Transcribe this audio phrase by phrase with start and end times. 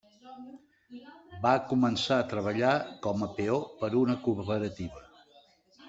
[1.43, 2.73] Va començar a treballar
[3.07, 5.09] com a peó per a una cooperativa.